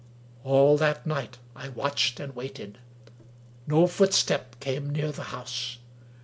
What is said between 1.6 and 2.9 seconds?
watched and waited.